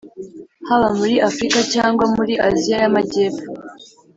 haba 0.67 0.87
muri 0.99 1.15
afurika 1.27 1.59
cyangwa 1.73 2.03
muri 2.15 2.33
aziya 2.47 2.75
y'amajyepfo 2.83 3.49